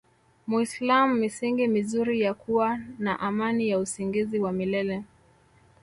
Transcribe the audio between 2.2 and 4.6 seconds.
ya kua na amani ya usingizi wa